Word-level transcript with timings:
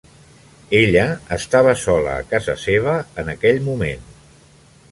Ella 0.77 1.03
estava 1.35 1.75
sola 1.81 2.15
a 2.21 2.25
casa 2.31 2.55
seva 2.63 2.95
en 3.25 3.33
aquell 3.35 3.61
moment. 3.69 4.09